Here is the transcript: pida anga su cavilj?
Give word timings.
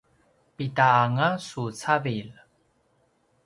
pida 0.61 0.87
anga 1.03 1.29
su 1.49 1.67
cavilj? 1.83 2.35